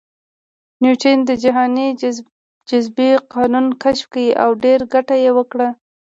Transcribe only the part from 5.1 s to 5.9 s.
یې وکړه